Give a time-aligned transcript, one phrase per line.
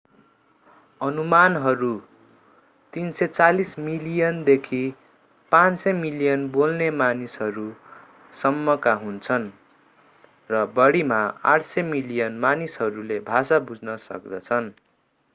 [1.01, 1.91] अनुमानहरू
[2.93, 4.81] 340 मिलियनदेखि
[5.51, 7.65] 500 मिलियन बोल्ने मानिसहरू
[8.33, 9.49] सम्मका हुन्छन्
[10.49, 11.21] र बढिमा
[11.51, 14.71] 800 मिलियन मानिसहरूले भाषा बुझ्न सक्दछन्